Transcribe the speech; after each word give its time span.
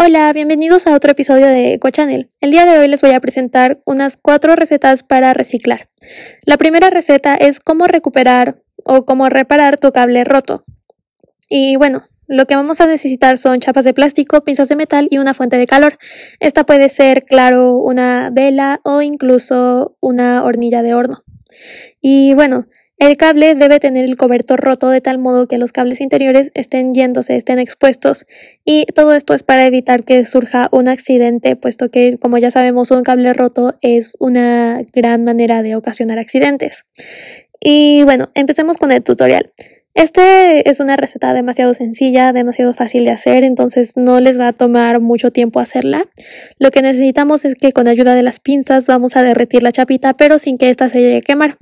Hola, 0.00 0.32
bienvenidos 0.32 0.86
a 0.86 0.94
otro 0.94 1.10
episodio 1.10 1.46
de 1.46 1.74
EcoChannel. 1.74 2.30
El 2.38 2.52
día 2.52 2.66
de 2.66 2.78
hoy 2.78 2.86
les 2.86 3.00
voy 3.00 3.10
a 3.10 3.20
presentar 3.20 3.82
unas 3.84 4.16
cuatro 4.16 4.54
recetas 4.54 5.02
para 5.02 5.34
reciclar. 5.34 5.88
La 6.46 6.56
primera 6.56 6.88
receta 6.88 7.34
es 7.34 7.58
cómo 7.58 7.88
recuperar 7.88 8.62
o 8.84 9.04
cómo 9.04 9.28
reparar 9.28 9.76
tu 9.76 9.90
cable 9.90 10.22
roto. 10.22 10.62
Y 11.48 11.74
bueno, 11.74 12.04
lo 12.28 12.46
que 12.46 12.54
vamos 12.54 12.80
a 12.80 12.86
necesitar 12.86 13.38
son 13.38 13.58
chapas 13.58 13.84
de 13.84 13.92
plástico, 13.92 14.44
pinzas 14.44 14.68
de 14.68 14.76
metal 14.76 15.08
y 15.10 15.18
una 15.18 15.34
fuente 15.34 15.56
de 15.56 15.66
calor. 15.66 15.98
Esta 16.38 16.64
puede 16.64 16.90
ser, 16.90 17.24
claro, 17.24 17.74
una 17.78 18.30
vela 18.32 18.80
o 18.84 19.02
incluso 19.02 19.96
una 19.98 20.44
hornilla 20.44 20.84
de 20.84 20.94
horno. 20.94 21.24
Y 22.00 22.34
bueno, 22.34 22.68
el 22.98 23.16
cable 23.16 23.54
debe 23.54 23.78
tener 23.78 24.04
el 24.04 24.16
cobertor 24.16 24.60
roto 24.60 24.88
de 24.88 25.00
tal 25.00 25.18
modo 25.18 25.46
que 25.46 25.58
los 25.58 25.72
cables 25.72 26.00
interiores 26.00 26.50
estén 26.54 26.94
yéndose, 26.94 27.36
estén 27.36 27.58
expuestos. 27.58 28.26
Y 28.64 28.86
todo 28.86 29.14
esto 29.14 29.34
es 29.34 29.42
para 29.42 29.66
evitar 29.66 30.04
que 30.04 30.24
surja 30.24 30.68
un 30.72 30.88
accidente, 30.88 31.54
puesto 31.54 31.90
que, 31.90 32.18
como 32.18 32.38
ya 32.38 32.50
sabemos, 32.50 32.90
un 32.90 33.04
cable 33.04 33.32
roto 33.32 33.76
es 33.82 34.16
una 34.18 34.82
gran 34.92 35.24
manera 35.24 35.62
de 35.62 35.76
ocasionar 35.76 36.18
accidentes. 36.18 36.86
Y 37.60 38.02
bueno, 38.02 38.30
empecemos 38.34 38.76
con 38.76 38.90
el 38.90 39.02
tutorial. 39.02 39.50
Este 39.94 40.70
es 40.70 40.78
una 40.78 40.96
receta 40.96 41.34
demasiado 41.34 41.74
sencilla, 41.74 42.32
demasiado 42.32 42.72
fácil 42.72 43.04
de 43.04 43.10
hacer, 43.10 43.42
entonces 43.42 43.94
no 43.96 44.20
les 44.20 44.38
va 44.38 44.46
a 44.46 44.52
tomar 44.52 45.00
mucho 45.00 45.32
tiempo 45.32 45.58
hacerla. 45.58 46.06
Lo 46.58 46.70
que 46.70 46.82
necesitamos 46.82 47.44
es 47.44 47.56
que 47.56 47.72
con 47.72 47.88
ayuda 47.88 48.14
de 48.14 48.22
las 48.22 48.38
pinzas 48.38 48.86
vamos 48.86 49.16
a 49.16 49.24
derretir 49.24 49.64
la 49.64 49.72
chapita, 49.72 50.14
pero 50.14 50.38
sin 50.38 50.56
que 50.56 50.70
ésta 50.70 50.88
se 50.88 51.00
llegue 51.00 51.16
a 51.16 51.20
quemar. 51.20 51.56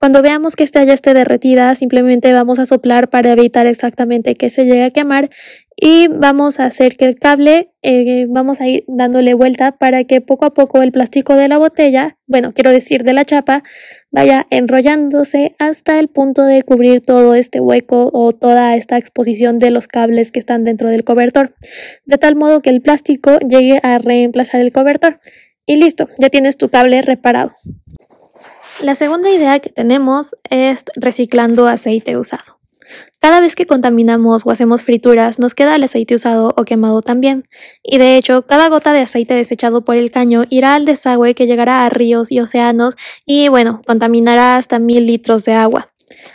Cuando 0.00 0.22
veamos 0.22 0.56
que 0.56 0.64
esta 0.64 0.82
ya 0.82 0.94
esté 0.94 1.12
derretida, 1.12 1.74
simplemente 1.74 2.32
vamos 2.32 2.58
a 2.58 2.64
soplar 2.64 3.10
para 3.10 3.32
evitar 3.32 3.66
exactamente 3.66 4.34
que 4.34 4.48
se 4.48 4.64
llegue 4.64 4.84
a 4.84 4.92
quemar 4.92 5.28
y 5.76 6.08
vamos 6.08 6.58
a 6.58 6.64
hacer 6.64 6.96
que 6.96 7.04
el 7.04 7.16
cable, 7.16 7.74
eh, 7.82 8.24
vamos 8.26 8.62
a 8.62 8.66
ir 8.66 8.84
dándole 8.88 9.34
vuelta 9.34 9.72
para 9.72 10.04
que 10.04 10.22
poco 10.22 10.46
a 10.46 10.54
poco 10.54 10.80
el 10.80 10.90
plástico 10.90 11.36
de 11.36 11.48
la 11.48 11.58
botella, 11.58 12.16
bueno, 12.26 12.54
quiero 12.54 12.70
decir 12.70 13.04
de 13.04 13.12
la 13.12 13.26
chapa, 13.26 13.62
vaya 14.10 14.46
enrollándose 14.48 15.54
hasta 15.58 15.98
el 15.98 16.08
punto 16.08 16.44
de 16.44 16.62
cubrir 16.62 17.02
todo 17.02 17.34
este 17.34 17.60
hueco 17.60 18.08
o 18.14 18.32
toda 18.32 18.76
esta 18.76 18.96
exposición 18.96 19.58
de 19.58 19.70
los 19.70 19.86
cables 19.86 20.32
que 20.32 20.38
están 20.38 20.64
dentro 20.64 20.88
del 20.88 21.04
cobertor, 21.04 21.54
de 22.06 22.16
tal 22.16 22.36
modo 22.36 22.62
que 22.62 22.70
el 22.70 22.80
plástico 22.80 23.38
llegue 23.40 23.80
a 23.82 23.98
reemplazar 23.98 24.62
el 24.62 24.72
cobertor. 24.72 25.20
Y 25.66 25.76
listo, 25.76 26.08
ya 26.18 26.30
tienes 26.30 26.56
tu 26.56 26.70
cable 26.70 27.02
reparado. 27.02 27.52
La 28.78 28.94
segunda 28.94 29.30
idea 29.30 29.58
que 29.58 29.70
tenemos 29.70 30.34
es 30.48 30.84
reciclando 30.96 31.66
aceite 31.66 32.16
usado. 32.16 32.58
Cada 33.20 33.40
vez 33.40 33.54
que 33.54 33.66
contaminamos 33.66 34.46
o 34.46 34.50
hacemos 34.50 34.82
frituras 34.82 35.38
nos 35.38 35.54
queda 35.54 35.76
el 35.76 35.84
aceite 35.84 36.14
usado 36.14 36.54
o 36.56 36.64
quemado 36.64 37.02
también, 37.02 37.46
y 37.82 37.98
de 37.98 38.16
hecho 38.16 38.46
cada 38.46 38.68
gota 38.68 38.92
de 38.92 39.00
aceite 39.00 39.34
desechado 39.34 39.84
por 39.84 39.96
el 39.96 40.10
caño 40.10 40.44
irá 40.48 40.74
al 40.74 40.86
desagüe 40.86 41.34
que 41.34 41.46
llegará 41.46 41.84
a 41.84 41.90
ríos 41.90 42.32
y 42.32 42.40
océanos 42.40 42.96
y 43.26 43.48
bueno, 43.48 43.82
contaminará 43.86 44.56
hasta 44.56 44.78
mil 44.78 45.06
litros 45.06 45.44
de 45.44 45.52
agua. 45.52 45.92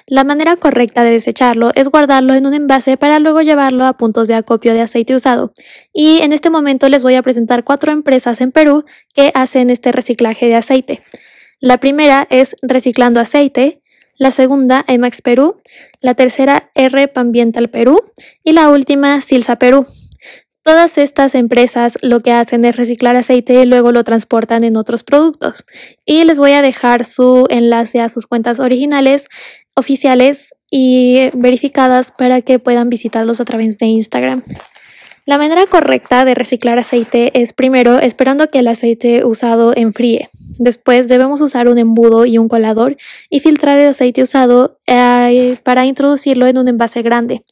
La 0.07 0.23
manera 0.23 0.55
correcta 0.55 1.03
de 1.03 1.11
desecharlo 1.11 1.71
es 1.75 1.89
guardarlo 1.89 2.35
en 2.35 2.45
un 2.45 2.53
envase 2.53 2.97
para 2.97 3.19
luego 3.19 3.41
llevarlo 3.41 3.85
a 3.85 3.93
puntos 3.93 4.27
de 4.27 4.35
acopio 4.35 4.73
de 4.73 4.81
aceite 4.81 5.15
usado. 5.15 5.53
Y 5.93 6.19
en 6.21 6.31
este 6.31 6.49
momento 6.49 6.87
les 6.89 7.03
voy 7.03 7.15
a 7.15 7.23
presentar 7.23 7.63
cuatro 7.63 7.91
empresas 7.91 8.39
en 8.41 8.51
Perú 8.51 8.85
que 9.13 9.31
hacen 9.33 9.69
este 9.69 9.91
reciclaje 9.91 10.45
de 10.45 10.55
aceite. 10.55 11.01
La 11.61 11.77
primera 11.77 12.27
es 12.29 12.55
Reciclando 12.61 13.19
Aceite, 13.19 13.81
la 14.17 14.31
segunda 14.31 14.83
Emax 14.87 15.21
Perú, 15.21 15.57
la 16.01 16.13
tercera 16.13 16.69
R 16.75 17.11
Ambiental 17.15 17.69
Perú 17.69 18.01
y 18.43 18.51
la 18.51 18.69
última 18.69 19.21
Silsa 19.21 19.57
Perú. 19.57 19.85
Todas 20.63 20.97
estas 20.97 21.35
empresas 21.35 21.93
lo 22.01 22.21
que 22.21 22.31
hacen 22.31 22.65
es 22.65 22.75
reciclar 22.75 23.15
aceite 23.15 23.61
y 23.61 23.65
luego 23.65 23.91
lo 23.91 24.03
transportan 24.03 24.63
en 24.63 24.77
otros 24.77 25.03
productos. 25.03 25.63
Y 26.05 26.23
les 26.23 26.39
voy 26.39 26.53
a 26.53 26.61
dejar 26.61 27.05
su 27.05 27.45
enlace 27.49 27.99
a 28.01 28.09
sus 28.09 28.25
cuentas 28.25 28.59
originales, 28.59 29.29
oficiales 29.75 30.55
y 30.71 31.29
verificadas 31.33 32.11
para 32.11 32.41
que 32.41 32.57
puedan 32.57 32.89
visitarlos 32.89 33.39
a 33.39 33.45
través 33.45 33.77
de 33.77 33.85
Instagram. 33.85 34.43
La 35.25 35.37
manera 35.37 35.65
correcta 35.67 36.25
de 36.25 36.33
reciclar 36.33 36.79
aceite 36.79 37.31
es 37.39 37.53
primero 37.53 37.99
esperando 37.99 38.49
que 38.49 38.59
el 38.59 38.67
aceite 38.67 39.23
usado 39.23 39.73
enfríe. 39.75 40.29
Después 40.57 41.07
debemos 41.07 41.41
usar 41.41 41.67
un 41.67 41.77
embudo 41.77 42.25
y 42.25 42.37
un 42.37 42.47
colador 42.47 42.97
y 43.29 43.39
filtrar 43.39 43.79
el 43.79 43.89
aceite 43.89 44.21
usado 44.21 44.79
eh, 44.87 45.57
para 45.63 45.85
introducirlo 45.85 46.47
en 46.47 46.57
un 46.57 46.67
envase 46.67 47.01
grande. 47.01 47.43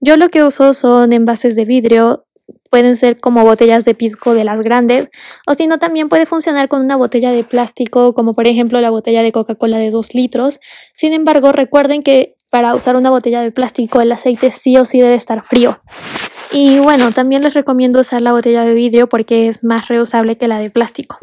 Yo 0.00 0.16
lo 0.16 0.28
que 0.28 0.44
uso 0.44 0.74
son 0.74 1.12
envases 1.12 1.56
de 1.56 1.64
vidrio, 1.64 2.26
pueden 2.70 2.96
ser 2.96 3.18
como 3.18 3.42
botellas 3.42 3.84
de 3.84 3.94
pisco 3.94 4.34
de 4.34 4.44
las 4.44 4.60
grandes, 4.60 5.08
o 5.46 5.54
si 5.54 5.66
no 5.66 5.78
también 5.78 6.08
puede 6.08 6.24
funcionar 6.24 6.68
con 6.68 6.80
una 6.80 6.96
botella 6.96 7.32
de 7.32 7.44
plástico, 7.44 8.14
como 8.14 8.34
por 8.34 8.46
ejemplo 8.46 8.80
la 8.80 8.90
botella 8.90 9.22
de 9.22 9.32
Coca-Cola 9.32 9.78
de 9.78 9.90
2 9.90 10.14
litros. 10.14 10.60
Sin 10.94 11.12
embargo, 11.12 11.52
recuerden 11.52 12.02
que 12.02 12.36
para 12.48 12.74
usar 12.74 12.96
una 12.96 13.10
botella 13.10 13.42
de 13.42 13.52
plástico 13.52 14.00
el 14.00 14.12
aceite 14.12 14.50
sí 14.50 14.76
o 14.76 14.84
sí 14.84 15.00
debe 15.00 15.14
estar 15.14 15.42
frío. 15.44 15.80
Y 16.52 16.80
bueno, 16.80 17.12
también 17.12 17.42
les 17.42 17.54
recomiendo 17.54 18.00
usar 18.00 18.22
la 18.22 18.32
botella 18.32 18.64
de 18.64 18.74
vidrio 18.74 19.08
porque 19.08 19.48
es 19.48 19.62
más 19.62 19.86
reusable 19.86 20.36
que 20.36 20.48
la 20.48 20.58
de 20.58 20.70
plástico. 20.70 21.16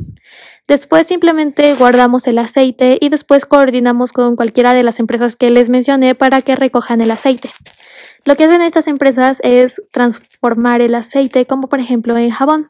Después 0.67 1.07
simplemente 1.07 1.73
guardamos 1.75 2.27
el 2.27 2.37
aceite 2.39 2.97
y 2.99 3.07
después 3.07 3.45
coordinamos 3.45 4.11
con 4.11 4.35
cualquiera 4.35 4.73
de 4.73 4.83
las 4.83 4.99
empresas 4.99 5.37
que 5.37 5.49
les 5.49 5.69
mencioné 5.69 6.13
para 6.13 6.41
que 6.41 6.57
recojan 6.57 6.99
el 6.99 7.11
aceite. 7.11 7.49
Lo 8.25 8.35
que 8.35 8.43
hacen 8.43 8.61
estas 8.61 8.87
empresas 8.87 9.39
es 9.43 9.81
transformar 9.91 10.81
el 10.81 10.95
aceite 10.95 11.45
como 11.45 11.69
por 11.69 11.79
ejemplo 11.79 12.17
en 12.17 12.31
jabón. 12.31 12.69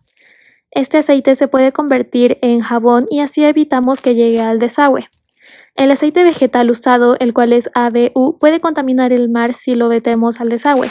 Este 0.69 0.99
aceite 0.99 1.35
se 1.35 1.47
puede 1.47 1.71
convertir 1.71 2.37
en 2.43 2.59
jabón 2.59 3.07
y 3.09 3.21
así 3.21 3.43
evitamos 3.43 3.99
que 3.99 4.13
llegue 4.13 4.41
al 4.41 4.59
desagüe. 4.59 5.09
El 5.77 5.91
aceite 5.91 6.23
vegetal 6.23 6.71
usado, 6.71 7.15
el 7.19 7.35
cual 7.35 7.53
es 7.53 7.69
ADU, 7.75 8.39
puede 8.39 8.59
contaminar 8.59 9.13
el 9.13 9.29
mar 9.29 9.53
si 9.53 9.75
lo 9.75 9.89
metemos 9.89 10.41
al 10.41 10.49
desagüe. 10.49 10.89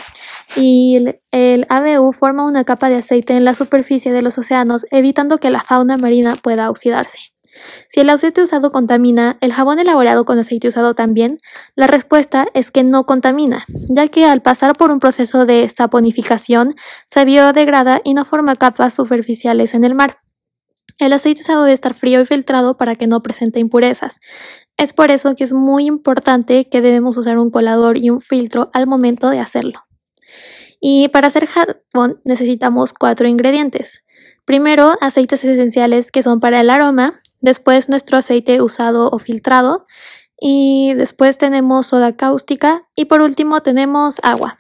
Y 0.55 1.17
el, 1.33 1.67
ADU 1.69 2.13
forma 2.13 2.47
una 2.47 2.63
capa 2.63 2.89
de 2.89 2.95
aceite 2.95 3.37
en 3.37 3.45
la 3.45 3.55
superficie 3.55 4.13
de 4.13 4.23
los 4.23 4.39
océanos, 4.39 4.87
evitando 4.93 5.39
que 5.39 5.51
la 5.51 5.59
fauna 5.59 5.97
marina 5.97 6.37
pueda 6.41 6.71
oxidarse. 6.71 7.19
Si 7.89 7.99
el 7.99 8.11
aceite 8.11 8.43
usado 8.43 8.71
contamina, 8.71 9.39
¿el 9.41 9.53
jabón 9.53 9.81
elaborado 9.81 10.25
con 10.25 10.39
aceite 10.39 10.69
usado 10.69 10.95
también? 10.95 11.41
La 11.75 11.89
respuesta 11.89 12.47
es 12.55 12.71
que 12.71 12.85
no 12.85 13.07
contamina, 13.07 13.65
ya 13.89 14.07
que 14.07 14.25
al 14.25 14.41
pasar 14.41 14.75
por 14.75 14.93
un 14.93 15.01
proceso 15.01 15.47
de 15.47 15.69
saponificación 15.69 16.75
se 17.07 17.25
biodegrada 17.25 18.03
y 18.05 18.15
no 18.15 18.25
forma 18.25 18.55
capas 18.55 18.95
superficiales 18.95 19.75
en 19.75 19.83
el 19.83 19.97
mar. 19.97 20.19
El 20.99 21.13
aceite 21.13 21.43
usado 21.43 21.65
debe 21.65 21.75
estar 21.75 21.95
frío 21.95 22.23
y 22.23 22.27
filtrado 22.27 22.79
para 22.79 22.95
que 22.95 23.07
no 23.07 23.23
presente 23.23 23.61
impurezas. 23.61 24.19
Es 24.77 24.93
por 24.93 25.11
eso 25.11 25.35
que 25.35 25.45
es 25.45 25.53
muy 25.53 25.87
importante 25.87 26.69
que 26.69 26.83
debemos 26.83 27.17
usar 27.17 27.39
un 27.39 27.51
colador 27.51 27.97
y 27.97 28.11
un 28.11 28.21
filtro 28.21 28.71
al 28.75 28.87
momento 28.87 29.31
de 29.31 29.41
hacerlo. 29.41 29.85
Y 30.81 31.09
para 31.09 31.29
hacer 31.29 31.47
jabón 31.47 32.21
necesitamos 32.25 32.93
cuatro 32.93 33.27
ingredientes. 33.27 34.05
Primero, 34.45 34.97
aceites 35.01 35.43
esenciales 35.43 36.13
que 36.13 36.23
son 36.23 36.41
para 36.41 36.61
el 36.61 36.71
aroma, 36.71 37.21
después 37.41 37.89
nuestro 37.89 38.19
aceite 38.19 38.61
usado 38.61 39.09
o 39.11 39.19
filtrado, 39.19 39.87
y 40.39 40.93
después 40.95 41.39
tenemos 41.39 41.87
soda 41.87 42.15
cáustica 42.15 42.87
y 42.95 43.07
por 43.07 43.23
último 43.23 43.63
tenemos 43.63 44.17
agua. 44.23 44.57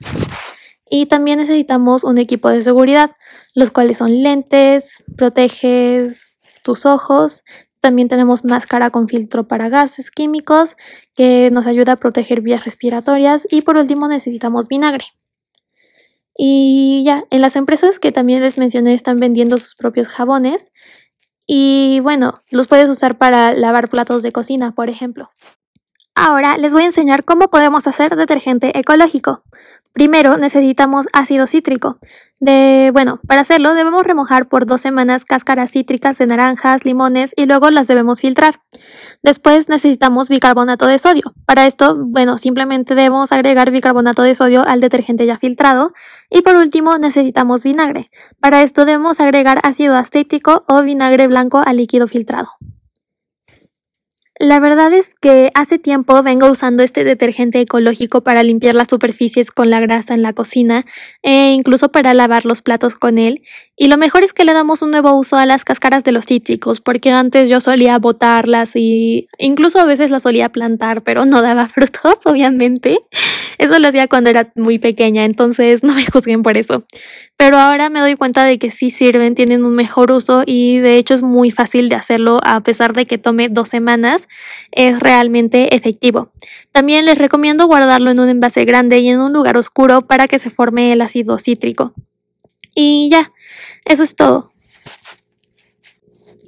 Y 0.88 1.06
también 1.06 1.38
necesitamos 1.38 2.05
un 2.05 2.16
equipo 2.16 2.49
de 2.49 2.62
seguridad, 2.62 3.10
los 3.55 3.71
cuales 3.71 3.99
son 3.99 4.22
lentes, 4.22 5.05
proteges 5.16 6.41
tus 6.62 6.87
ojos, 6.87 7.44
también 7.86 8.08
tenemos 8.08 8.44
máscara 8.44 8.91
con 8.91 9.06
filtro 9.06 9.46
para 9.46 9.69
gases 9.69 10.11
químicos 10.11 10.76
que 11.14 11.52
nos 11.52 11.69
ayuda 11.69 11.93
a 11.93 11.96
proteger 11.96 12.40
vías 12.40 12.64
respiratorias 12.64 13.46
y 13.49 13.62
por 13.62 13.76
último 13.76 14.08
necesitamos 14.08 14.66
vinagre. 14.66 15.05
Y 16.37 17.05
ya, 17.05 17.26
en 17.31 17.40
las 17.40 17.55
empresas 17.55 18.00
que 18.00 18.11
también 18.11 18.43
les 18.43 18.58
mencioné 18.58 18.93
están 18.93 19.19
vendiendo 19.19 19.56
sus 19.58 19.76
propios 19.76 20.08
jabones 20.08 20.72
y 21.46 22.00
bueno, 22.00 22.34
los 22.50 22.66
puedes 22.66 22.88
usar 22.88 23.19
para 23.19 23.52
lavar 23.52 23.88
platos 23.88 24.25
de 24.25 24.32
cocina, 24.32 24.72
por 24.72 24.90
ejemplo. 24.90 25.31
Ahora 26.18 26.56
les 26.56 26.72
voy 26.72 26.84
a 26.84 26.86
enseñar 26.86 27.24
cómo 27.24 27.48
podemos 27.48 27.86
hacer 27.86 28.16
detergente 28.16 28.78
ecológico. 28.78 29.42
Primero 29.92 30.38
necesitamos 30.38 31.04
ácido 31.12 31.46
cítrico. 31.46 31.98
De, 32.40 32.90
bueno, 32.94 33.20
para 33.26 33.42
hacerlo 33.42 33.74
debemos 33.74 34.02
remojar 34.02 34.48
por 34.48 34.64
dos 34.64 34.80
semanas 34.80 35.26
cáscaras 35.26 35.72
cítricas 35.72 36.16
de 36.16 36.26
naranjas, 36.26 36.86
limones 36.86 37.34
y 37.36 37.44
luego 37.44 37.70
las 37.70 37.86
debemos 37.86 38.22
filtrar. 38.22 38.62
Después 39.22 39.68
necesitamos 39.68 40.30
bicarbonato 40.30 40.86
de 40.86 40.98
sodio. 40.98 41.34
Para 41.44 41.66
esto, 41.66 41.96
bueno, 41.98 42.38
simplemente 42.38 42.94
debemos 42.94 43.30
agregar 43.30 43.70
bicarbonato 43.70 44.22
de 44.22 44.34
sodio 44.34 44.66
al 44.66 44.80
detergente 44.80 45.26
ya 45.26 45.36
filtrado. 45.36 45.92
Y 46.30 46.40
por 46.40 46.56
último 46.56 46.96
necesitamos 46.96 47.62
vinagre. 47.62 48.06
Para 48.40 48.62
esto 48.62 48.86
debemos 48.86 49.20
agregar 49.20 49.60
ácido 49.64 49.96
acético 49.96 50.64
o 50.66 50.80
vinagre 50.80 51.26
blanco 51.26 51.62
al 51.64 51.76
líquido 51.76 52.08
filtrado. 52.08 52.48
La 54.38 54.61
verdad 54.61 54.93
es 54.93 55.15
que 55.15 55.50
hace 55.55 55.79
tiempo 55.79 56.23
vengo 56.23 56.50
usando 56.50 56.83
este 56.83 57.05
detergente 57.05 57.59
ecológico 57.59 58.21
para 58.21 58.43
limpiar 58.43 58.75
las 58.75 58.88
superficies 58.91 59.50
con 59.50 59.71
la 59.71 59.81
grasa 59.81 60.12
en 60.12 60.21
la 60.21 60.35
cocina 60.35 60.85
e 61.23 61.53
incluso 61.53 61.91
para 61.91 62.12
lavar 62.12 62.44
los 62.44 62.61
platos 62.61 62.97
con 62.97 63.17
él. 63.17 63.43
Y 63.79 63.88
lo 63.88 63.97
mejor 63.97 64.25
es 64.25 64.35
que 64.35 64.44
le 64.44 64.53
damos 64.53 64.83
un 64.83 64.91
nuevo 64.91 65.15
uso 65.15 65.37
a 65.37 65.47
las 65.47 65.65
cáscaras 65.65 66.05
de 66.05 66.12
los 66.12 66.27
cítricos, 66.27 66.83
porque 66.83 67.11
antes 67.11 67.49
yo 67.49 67.61
solía 67.62 67.99
botarlas 67.99 68.73
y 68.75 69.29
incluso 69.38 69.79
a 69.79 69.85
veces 69.85 70.11
las 70.11 70.23
solía 70.23 70.50
plantar, 70.50 71.03
pero 71.03 71.25
no 71.25 71.41
daba 71.41 71.69
frutos, 71.69 72.19
obviamente. 72.25 73.00
Eso 73.56 73.79
lo 73.79 73.88
hacía 73.88 74.06
cuando 74.06 74.29
era 74.29 74.53
muy 74.55 74.79
pequeña, 74.79 75.25
entonces 75.25 75.83
no 75.83 75.94
me 75.94 76.05
juzguen 76.05 76.43
por 76.43 76.59
eso. 76.59 76.85
Pero 77.38 77.59
ahora 77.59 77.91
me 77.91 78.00
doy 78.00 78.17
cuenta 78.17 78.44
de 78.44 78.59
que 78.59 78.71
sí 78.71 78.88
sirven, 78.88 79.35
tienen 79.35 79.65
un 79.65 79.75
mejor 79.75 80.11
uso 80.11 80.43
y 80.47 80.79
de 80.79 80.97
hecho 80.97 81.12
es 81.12 81.21
muy 81.21 81.50
fácil 81.50 81.91
de 81.91 81.97
hacerlo 81.97 82.38
a 82.43 82.61
pesar 82.61 82.94
de 82.94 83.05
que 83.05 83.19
tome 83.19 83.50
dos 83.50 83.69
semanas, 83.69 84.25
es 84.73 85.00
realmente 85.00 85.75
efectivo. 85.75 86.32
También 86.73 87.06
les 87.06 87.19
recomiendo 87.19 87.67
guardarlo 87.67 88.11
en 88.11 88.20
un 88.20 88.28
envase 88.28 88.64
grande 88.64 88.99
y 88.99 89.08
en 89.08 89.20
un 89.20 89.32
lugar 89.32 89.56
oscuro 89.56 90.02
para 90.02 90.28
que 90.28 90.38
se 90.38 90.50
forme 90.50 90.93
el 90.93 91.00
ácido 91.00 91.38
cítrico. 91.38 91.94
Y 92.75 93.08
ya, 93.11 93.32
eso 93.84 94.02
es 94.02 94.14
todo. 94.14 94.52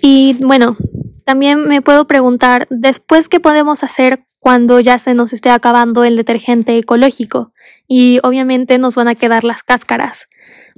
Y 0.01 0.37
bueno, 0.41 0.77
también 1.25 1.67
me 1.67 1.83
puedo 1.83 2.07
preguntar, 2.07 2.67
después, 2.71 3.29
¿qué 3.29 3.41
podemos 3.41 3.83
hacer 3.85 4.25
cuando 4.39 4.81
ya 4.81 4.99
se 4.99 5.15
nos 5.15 5.33
esté 5.33 5.51
acabando 5.51 6.05
el 6.05 6.17
detergente 6.17 6.77
ecológico? 6.77 7.53
Y 7.87 8.19
obviamente 8.23 8.79
nos 8.79 8.95
van 8.95 9.09
a 9.09 9.15
quedar 9.15 9.45
las 9.45 9.63
cáscaras. 9.63 10.29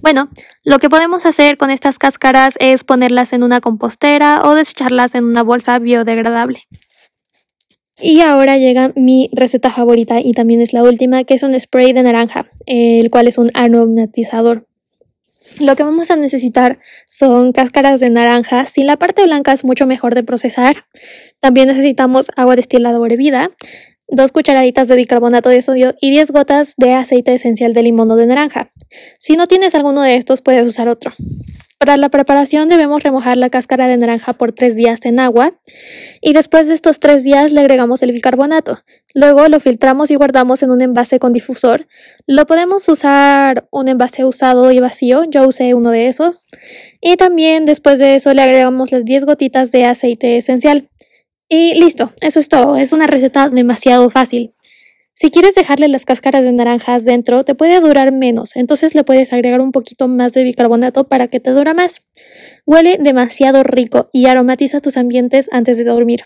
Bueno, 0.03 0.31
lo 0.65 0.79
que 0.79 0.89
podemos 0.89 1.27
hacer 1.27 1.59
con 1.59 1.71
estas 1.71 1.99
cáscaras 1.99 2.55
es 2.59 2.85
ponerlas 2.85 3.33
en 3.33 3.43
una 3.43 3.61
compostera 3.61 4.43
o 4.45 4.55
desecharlas 4.55 5.15
en 5.15 5.25
una 5.25 5.43
bolsa 5.43 5.79
biodegradable. 5.79 6.67
Y 8.03 8.21
ahora 8.21 8.57
llega 8.57 8.93
mi 8.97 9.29
receta 9.33 9.71
favorita 9.71 10.21
y 10.21 10.33
también 10.33 10.61
es 10.61 10.73
la 10.73 10.83
última, 10.83 11.25
que 11.25 11.35
es 11.35 11.43
un 11.43 11.59
spray 11.59 11.93
de 11.93 12.03
naranja, 12.03 12.51
el 12.67 13.11
cual 13.11 13.29
es 13.29 13.37
un 13.37 13.51
aromatizador. 13.55 14.67
Lo 15.59 15.77
que 15.77 15.83
vamos 15.83 16.11
a 16.11 16.17
necesitar 16.17 16.79
son 17.09 17.53
cáscaras 17.53 18.01
de 18.01 18.09
naranja. 18.09 18.67
Si 18.67 18.85
la 18.85 18.97
parte 18.97 19.25
blanca 19.25 19.53
es 19.53 19.65
mucho 19.65 19.87
mejor 19.87 20.15
de 20.15 20.23
procesar, 20.23 20.87
también 21.41 21.69
necesitamos 21.69 22.31
agua 22.37 22.57
destilada 22.57 22.99
o 22.99 23.05
hervida, 23.05 23.51
dos 24.09 24.33
cucharaditas 24.33 24.89
de 24.89 24.97
bicarbonato 24.97 25.49
de 25.49 25.63
sodio 25.63 25.95
y 26.01 26.11
10 26.11 26.31
gotas 26.31 26.75
de 26.77 26.95
aceite 26.95 27.35
esencial 27.35 27.75
de 27.75 27.83
limón 27.83 28.11
o 28.11 28.17
de 28.17 28.27
naranja. 28.27 28.73
Si 29.19 29.37
no 29.37 29.47
tienes 29.47 29.75
alguno 29.75 30.03
de 30.03 30.17
estos, 30.17 30.41
puedes 30.41 30.67
usar 30.67 30.89
otro. 30.89 31.13
Para 31.81 31.97
la 31.97 32.11
preparación 32.11 32.69
debemos 32.69 33.03
remojar 33.03 33.39
la 33.39 33.49
cáscara 33.49 33.89
de 33.89 33.97
naranja 33.97 34.35
por 34.35 34.53
3 34.53 34.77
días 34.77 35.01
en 35.05 35.19
agua 35.19 35.55
y 36.21 36.35
después 36.35 36.69
de 36.69 36.75
estos 36.75 37.01
3 37.01 37.25
días 37.25 37.53
le 37.53 37.61
agregamos 37.61 38.03
el 38.03 38.13
bicarbonato. 38.13 38.81
Luego 39.15 39.49
lo 39.49 39.61
filtramos 39.61 40.11
y 40.11 40.15
guardamos 40.17 40.63
en 40.63 40.73
un 40.73 40.83
envase 40.83 41.19
con 41.19 41.33
difusor. 41.33 41.89
Lo 42.27 42.45
podemos 42.45 42.87
usar 42.91 43.67
un 43.71 43.89
envase 43.89 44.27
usado 44.27 44.71
y 44.73 44.79
vacío, 44.79 45.25
yo 45.25 45.49
usé 45.49 45.73
uno 45.73 45.91
de 45.91 46.09
esos. 46.09 46.49
Y 47.01 47.17
también 47.17 47.65
después 47.65 47.99
de 47.99 48.15
eso 48.15 48.35
le 48.35 48.43
agregamos 48.43 48.93
las 48.93 49.07
10 49.07 49.25
gotitas 49.25 49.73
de 49.73 49.87
aceite 49.87 50.37
esencial. 50.37 50.91
Y 51.49 51.81
listo, 51.81 52.13
eso 52.21 52.41
es 52.41 52.51
todo, 52.51 52.77
es 52.77 52.93
una 52.93 53.07
receta 53.07 53.49
demasiado 53.49 54.11
fácil. 54.11 54.53
Si 55.21 55.31
quieres 55.31 55.55
dejarle 55.55 55.87
las 55.89 56.07
cáscaras 56.07 56.45
de 56.45 56.51
naranjas 56.51 57.05
dentro, 57.05 57.45
te 57.45 57.55
puede 57.55 57.79
durar 57.81 58.11
menos, 58.11 58.57
entonces 58.57 58.95
le 58.95 59.05
puedes 59.05 59.35
agregar 59.35 59.61
un 59.61 59.71
poquito 59.71 60.09
más 60.09 60.33
de 60.33 60.45
bicarbonato 60.45 61.09
para 61.09 61.29
que 61.29 61.41
te 61.41 61.51
dura 61.51 61.75
más. 61.75 62.01
Huele 62.65 62.97
demasiado 62.99 63.63
rico 63.63 64.09
y 64.15 64.29
aromatiza 64.29 64.81
tus 64.81 64.97
ambientes 64.97 65.51
antes 65.53 65.77
de 65.77 65.85
dormir. 65.85 66.23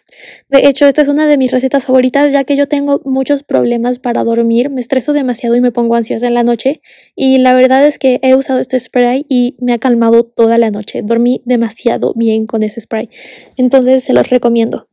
De 0.49 0.69
hecho, 0.69 0.87
esta 0.87 1.03
es 1.03 1.09
una 1.09 1.27
de 1.27 1.37
mis 1.37 1.51
recetas 1.51 1.87
favoritas 1.87 2.33
ya 2.33 2.45
que 2.45 2.55
yo 2.55 2.69
tengo 2.69 3.01
muchos 3.05 3.43
problemas 3.43 3.99
para 3.99 4.23
dormir, 4.23 4.71
me 4.71 4.81
estreso 4.81 5.13
demasiado 5.13 5.57
y 5.57 5.61
me 5.61 5.73
pongo 5.73 5.97
ansiosa 5.97 6.29
en 6.29 6.35
la 6.35 6.45
noche 6.45 6.81
y 7.17 7.39
la 7.39 7.53
verdad 7.53 7.85
es 7.85 7.99
que 7.99 8.21
he 8.23 8.37
usado 8.37 8.61
este 8.61 8.79
spray 8.79 9.27
y 9.29 9.57
me 9.59 9.73
ha 9.73 9.79
calmado 9.79 10.23
toda 10.23 10.57
la 10.57 10.71
noche. 10.71 11.03
Dormí 11.03 11.43
demasiado 11.47 12.13
bien 12.15 12.47
con 12.47 12.63
ese 12.63 12.81
spray, 12.81 13.11
entonces 13.57 14.05
se 14.05 14.13
los 14.13 14.31
recomiendo. 14.31 14.87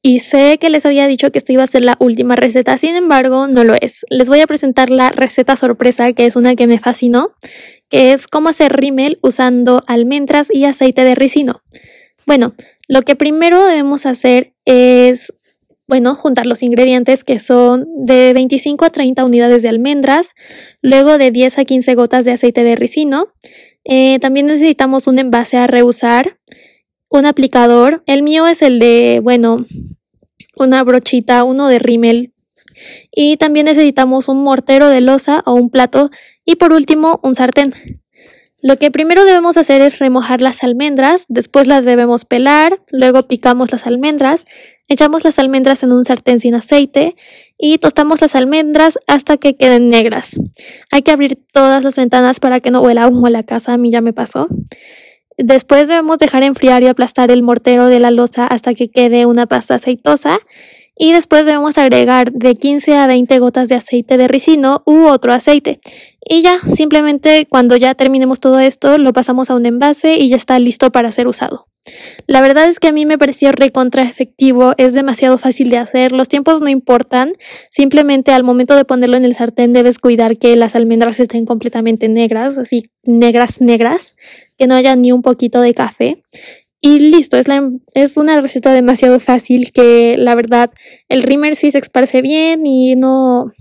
Y 0.00 0.20
sé 0.20 0.58
que 0.60 0.70
les 0.70 0.86
había 0.86 1.08
dicho 1.08 1.30
que 1.32 1.38
esta 1.38 1.52
iba 1.52 1.64
a 1.64 1.66
ser 1.66 1.84
la 1.84 1.96
última 1.98 2.36
receta, 2.36 2.78
sin 2.78 2.94
embargo, 2.94 3.48
no 3.48 3.64
lo 3.64 3.74
es. 3.80 4.06
Les 4.10 4.28
voy 4.28 4.40
a 4.40 4.46
presentar 4.46 4.90
la 4.90 5.10
receta 5.10 5.56
sorpresa, 5.56 6.12
que 6.12 6.26
es 6.26 6.36
una 6.36 6.54
que 6.54 6.68
me 6.68 6.78
fascinó, 6.78 7.32
que 7.88 8.12
es 8.12 8.26
cómo 8.26 8.48
hacer 8.48 8.76
rímel 8.76 9.18
usando 9.22 9.82
almendras 9.86 10.48
y 10.52 10.64
aceite 10.64 11.02
de 11.02 11.16
ricino. 11.16 11.62
Bueno, 12.26 12.54
lo 12.86 13.02
que 13.02 13.16
primero 13.16 13.64
debemos 13.66 14.06
hacer 14.06 14.52
es, 14.64 15.34
bueno, 15.88 16.14
juntar 16.14 16.46
los 16.46 16.62
ingredientes 16.62 17.24
que 17.24 17.40
son 17.40 17.86
de 17.96 18.32
25 18.34 18.84
a 18.84 18.90
30 18.90 19.24
unidades 19.24 19.62
de 19.62 19.68
almendras, 19.68 20.34
luego 20.80 21.18
de 21.18 21.32
10 21.32 21.58
a 21.58 21.64
15 21.64 21.94
gotas 21.96 22.24
de 22.24 22.32
aceite 22.32 22.62
de 22.62 22.76
ricino. 22.76 23.28
Eh, 23.84 24.18
también 24.20 24.46
necesitamos 24.46 25.06
un 25.06 25.18
envase 25.18 25.56
a 25.56 25.66
reusar, 25.66 26.38
un 27.08 27.26
aplicador. 27.26 28.02
El 28.06 28.22
mío 28.22 28.46
es 28.46 28.62
el 28.62 28.78
de, 28.78 29.20
bueno, 29.22 29.58
una 30.56 30.82
brochita, 30.82 31.44
uno 31.44 31.68
de 31.68 31.78
rímel. 31.78 32.32
Y 33.10 33.36
también 33.36 33.66
necesitamos 33.66 34.28
un 34.28 34.42
mortero 34.42 34.88
de 34.88 35.00
losa 35.00 35.42
o 35.46 35.54
un 35.54 35.70
plato. 35.70 36.10
Y 36.44 36.56
por 36.56 36.72
último, 36.72 37.20
un 37.22 37.34
sartén. 37.34 37.74
Lo 38.60 38.76
que 38.76 38.90
primero 38.90 39.24
debemos 39.24 39.56
hacer 39.56 39.82
es 39.82 40.00
remojar 40.00 40.42
las 40.42 40.64
almendras, 40.64 41.26
después 41.28 41.68
las 41.68 41.84
debemos 41.84 42.24
pelar, 42.24 42.80
luego 42.90 43.28
picamos 43.28 43.70
las 43.70 43.86
almendras, 43.86 44.46
echamos 44.88 45.22
las 45.22 45.38
almendras 45.38 45.84
en 45.84 45.92
un 45.92 46.04
sartén 46.04 46.40
sin 46.40 46.56
aceite 46.56 47.14
y 47.56 47.78
tostamos 47.78 48.20
las 48.20 48.34
almendras 48.34 48.98
hasta 49.06 49.36
que 49.36 49.54
queden 49.54 49.90
negras. 49.90 50.40
Hay 50.90 51.02
que 51.02 51.12
abrir 51.12 51.38
todas 51.52 51.84
las 51.84 51.94
ventanas 51.94 52.40
para 52.40 52.58
que 52.58 52.72
no 52.72 52.80
huela 52.80 53.06
humo 53.06 53.28
la 53.28 53.44
casa, 53.44 53.74
a 53.74 53.78
mí 53.78 53.92
ya 53.92 54.00
me 54.00 54.12
pasó. 54.12 54.48
Después 55.38 55.86
debemos 55.86 56.18
dejar 56.18 56.42
enfriar 56.42 56.82
y 56.82 56.88
aplastar 56.88 57.30
el 57.30 57.44
mortero 57.44 57.86
de 57.86 58.00
la 58.00 58.10
losa 58.10 58.44
hasta 58.44 58.74
que 58.74 58.88
quede 58.90 59.24
una 59.24 59.46
pasta 59.46 59.76
aceitosa. 59.76 60.40
Y 60.98 61.12
después 61.12 61.46
debemos 61.46 61.78
agregar 61.78 62.32
de 62.32 62.56
15 62.56 62.96
a 62.96 63.06
20 63.06 63.38
gotas 63.38 63.68
de 63.68 63.76
aceite 63.76 64.16
de 64.16 64.26
ricino 64.26 64.82
u 64.84 65.06
otro 65.06 65.32
aceite. 65.32 65.80
Y 66.20 66.42
ya, 66.42 66.60
simplemente 66.74 67.46
cuando 67.48 67.76
ya 67.76 67.94
terminemos 67.94 68.40
todo 68.40 68.58
esto, 68.58 68.98
lo 68.98 69.12
pasamos 69.12 69.48
a 69.48 69.54
un 69.54 69.64
envase 69.64 70.16
y 70.16 70.28
ya 70.28 70.36
está 70.36 70.58
listo 70.58 70.90
para 70.90 71.12
ser 71.12 71.28
usado. 71.28 71.68
La 72.26 72.40
verdad 72.40 72.68
es 72.68 72.80
que 72.80 72.88
a 72.88 72.92
mí 72.92 73.06
me 73.06 73.16
pareció 73.16 73.52
recontra 73.52 74.02
efectivo, 74.02 74.74
es 74.76 74.92
demasiado 74.92 75.38
fácil 75.38 75.70
de 75.70 75.78
hacer, 75.78 76.12
los 76.12 76.28
tiempos 76.28 76.60
no 76.60 76.68
importan, 76.68 77.32
simplemente 77.70 78.32
al 78.32 78.44
momento 78.44 78.76
de 78.76 78.84
ponerlo 78.84 79.16
en 79.16 79.24
el 79.24 79.34
sartén 79.34 79.72
debes 79.72 79.98
cuidar 79.98 80.36
que 80.36 80.56
las 80.56 80.74
almendras 80.74 81.20
estén 81.20 81.46
completamente 81.46 82.08
negras, 82.08 82.58
así 82.58 82.82
negras, 83.04 83.60
negras, 83.60 84.16
que 84.58 84.66
no 84.66 84.74
haya 84.74 84.96
ni 84.96 85.12
un 85.12 85.22
poquito 85.22 85.60
de 85.60 85.72
café. 85.72 86.22
Y 86.80 87.00
listo, 87.00 87.36
es, 87.36 87.48
la, 87.48 87.70
es 87.94 88.16
una 88.16 88.40
receta 88.40 88.72
demasiado 88.72 89.18
fácil 89.18 89.72
que 89.72 90.16
la 90.16 90.34
verdad 90.36 90.70
el 91.08 91.22
rimmer 91.22 91.56
sí 91.56 91.72
se 91.72 91.78
esparce 91.78 92.22
bien 92.22 92.64
y 92.66 92.94
no, 92.94 93.52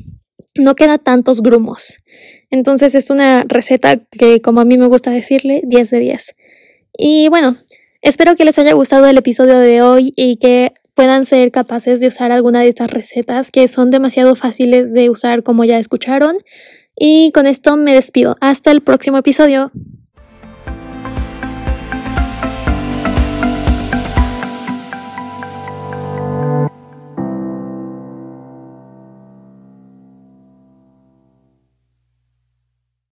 no 0.53 0.75
queda 0.75 0.97
tantos 0.99 1.41
grumos. 1.41 1.97
Entonces 2.51 2.93
es 2.95 3.09
una 3.09 3.43
receta 3.47 3.97
que 3.97 4.41
como 4.41 4.61
a 4.61 4.65
mí 4.65 4.77
me 4.77 4.87
gusta 4.87 5.09
decirle, 5.09 5.61
10 5.65 5.89
de 5.89 5.99
10. 5.99 6.35
Y 6.97 7.27
bueno, 7.29 7.55
espero 8.01 8.35
que 8.35 8.45
les 8.45 8.59
haya 8.59 8.73
gustado 8.73 9.07
el 9.07 9.17
episodio 9.17 9.57
de 9.57 9.81
hoy 9.81 10.13
y 10.15 10.37
que 10.37 10.73
puedan 10.93 11.25
ser 11.25 11.51
capaces 11.51 11.99
de 11.99 12.07
usar 12.07 12.31
alguna 12.31 12.61
de 12.61 12.69
estas 12.69 12.91
recetas 12.91 13.51
que 13.51 13.67
son 13.67 13.91
demasiado 13.91 14.35
fáciles 14.35 14.93
de 14.93 15.09
usar 15.09 15.43
como 15.43 15.63
ya 15.63 15.79
escucharon. 15.79 16.37
Y 16.95 17.31
con 17.31 17.45
esto 17.45 17.77
me 17.77 17.93
despido. 17.93 18.37
Hasta 18.41 18.71
el 18.71 18.81
próximo 18.81 19.19
episodio. 19.19 19.71